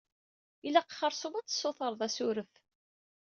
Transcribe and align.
Ilaq 0.67 0.89
xersum 0.99 1.33
ad 1.35 1.45
tsutreḍ 1.47 2.01
asuref. 2.07 2.53